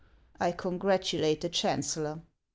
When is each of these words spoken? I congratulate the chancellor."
I 0.39 0.51
congratulate 0.51 1.41
the 1.41 1.49
chancellor." 1.49 2.21